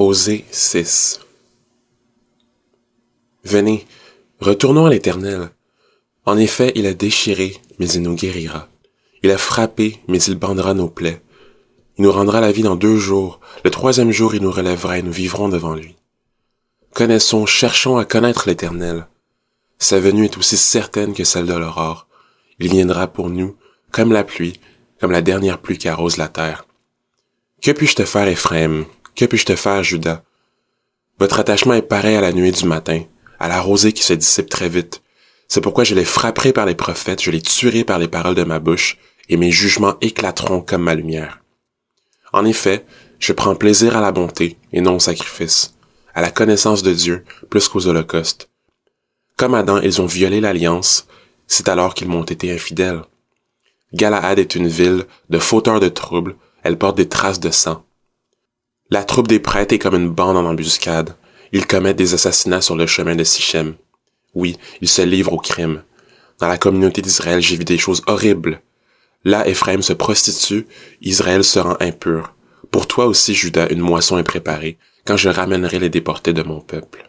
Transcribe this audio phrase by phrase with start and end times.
[0.00, 1.18] Osée 6
[3.42, 3.84] Venez,
[4.38, 5.50] retournons à l'Éternel.
[6.24, 8.68] En effet, il a déchiré, mais il nous guérira.
[9.24, 11.20] Il a frappé, mais il bandera nos plaies.
[11.96, 13.40] Il nous rendra la vie dans deux jours.
[13.64, 15.96] Le troisième jour, il nous relèvera et nous vivrons devant lui.
[16.94, 19.08] Connaissons, cherchons à connaître l'Éternel.
[19.80, 22.06] Sa venue est aussi certaine que celle de l'aurore.
[22.60, 23.56] Il viendra pour nous,
[23.90, 24.60] comme la pluie,
[25.00, 26.66] comme la dernière pluie qui arrose la terre.
[27.60, 28.84] Que puis-je te faire, Ephraim?
[29.18, 30.22] Que puis-je te faire, Judas?
[31.18, 33.02] Votre attachement est pareil à la nuée du matin,
[33.40, 35.02] à la rosée qui se dissipe très vite.
[35.48, 38.44] C'est pourquoi je les frapperai par les prophètes, je les tuerai par les paroles de
[38.44, 38.96] ma bouche,
[39.28, 41.42] et mes jugements éclateront comme ma lumière.
[42.32, 42.86] En effet,
[43.18, 45.74] je prends plaisir à la bonté, et non au sacrifice,
[46.14, 48.48] à la connaissance de Dieu, plus qu'aux holocaustes.
[49.36, 51.08] Comme Adam, ils ont violé l'alliance,
[51.48, 53.02] c'est alors qu'ils m'ont été infidèles.
[53.94, 57.82] Galaad est une ville de fauteurs de troubles, elle porte des traces de sang.
[58.90, 61.14] La troupe des prêtres est comme une bande en embuscade.
[61.52, 63.74] Ils commettent des assassinats sur le chemin de Sichem.
[64.34, 65.82] Oui, ils se livrent au crime.
[66.40, 68.62] Dans la communauté d'Israël, j'ai vu des choses horribles.
[69.24, 70.66] Là, Ephraim se prostitue,
[71.02, 72.34] Israël se rend impur.
[72.70, 76.60] Pour toi aussi, Judas, une moisson est préparée, quand je ramènerai les déportés de mon
[76.60, 77.07] peuple.